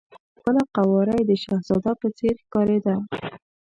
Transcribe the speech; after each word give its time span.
خپله 0.37 0.61
قواره 0.75 1.13
یې 1.19 1.23
د 1.29 1.31
شهزاده 1.43 1.91
په 2.01 2.07
څېر 2.17 2.35
ښکارېده. 2.43 2.95